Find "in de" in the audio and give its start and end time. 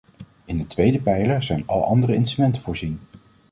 0.45-0.67